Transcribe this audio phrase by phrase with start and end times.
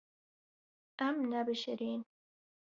[1.07, 2.01] Em nebişirîn.